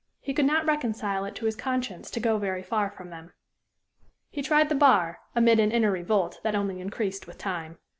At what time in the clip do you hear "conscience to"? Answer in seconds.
1.55-2.19